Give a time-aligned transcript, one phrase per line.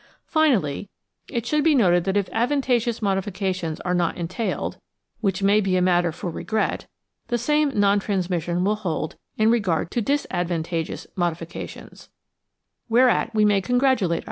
[0.25, 0.89] Finally,
[1.29, 4.79] it should be noted that if advantageous modifications are not en tailed,
[5.19, 6.87] which may be a matter for regret,
[7.27, 12.09] the same non trans mission will hold in regard to disadvantageous modifications,
[12.89, 14.19] whereat we may congratulate ourselves.